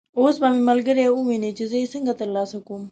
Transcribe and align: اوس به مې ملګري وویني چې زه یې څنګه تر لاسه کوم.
اوس 0.19 0.35
به 0.41 0.47
مې 0.53 0.61
ملګري 0.69 1.03
وویني 1.07 1.51
چې 1.57 1.63
زه 1.71 1.75
یې 1.81 1.87
څنګه 1.93 2.11
تر 2.19 2.29
لاسه 2.35 2.57
کوم. 2.65 2.79